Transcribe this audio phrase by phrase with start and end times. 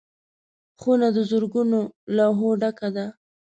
[0.79, 1.79] خونه د زرګونو
[2.17, 3.05] لوحو ډکه ده.